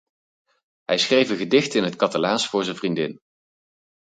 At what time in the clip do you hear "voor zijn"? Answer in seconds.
2.47-2.75